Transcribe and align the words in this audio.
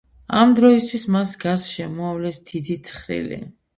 ამ 0.37 0.53
დროისთვის 0.59 1.03
მას 1.15 1.33
გარს 1.43 1.67
შემოავლეს 1.75 2.41
დიდი 2.51 2.79
თხრილი. 2.89 3.41